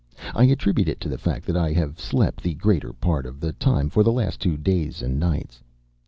I 0.33 0.45
attribute 0.45 0.89
it 0.89 0.99
to 1.01 1.09
the 1.09 1.19
fact 1.19 1.45
that 1.45 1.55
I 1.55 1.73
have 1.73 1.99
slept 1.99 2.41
the 2.41 2.55
greater 2.55 2.91
part 2.91 3.27
of 3.27 3.39
the 3.39 3.53
time 3.53 3.87
for 3.91 4.01
the 4.01 4.11
last 4.11 4.39
two 4.41 4.57
days 4.57 5.03
and 5.03 5.19
nights. 5.19 5.61